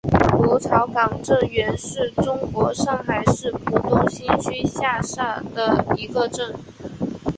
[0.41, 6.55] 芦潮港镇原是中国上海市浦东新区下辖的一个镇。